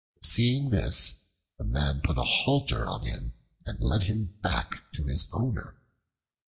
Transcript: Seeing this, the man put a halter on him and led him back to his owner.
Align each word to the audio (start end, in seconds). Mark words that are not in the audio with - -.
Seeing 0.23 0.71
this, 0.71 1.25
the 1.59 1.63
man 1.63 2.01
put 2.01 2.17
a 2.17 2.23
halter 2.23 2.87
on 2.87 3.05
him 3.05 3.35
and 3.67 3.79
led 3.79 4.01
him 4.05 4.33
back 4.41 4.81
to 4.93 5.03
his 5.03 5.27
owner. 5.31 5.75